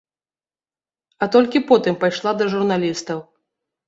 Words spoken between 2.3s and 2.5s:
да